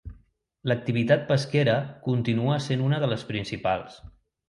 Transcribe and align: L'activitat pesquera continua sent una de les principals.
L'activitat 0.71 1.27
pesquera 1.27 1.77
continua 2.09 2.59
sent 2.71 2.85
una 2.89 3.05
de 3.07 3.15
les 3.15 3.31
principals. 3.33 4.05